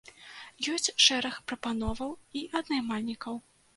Ёсць 0.75 0.89
шэраг 1.05 1.37
прапановаў 1.51 2.11
і 2.41 2.43
ад 2.61 2.65
наймальнікаў. 2.73 3.35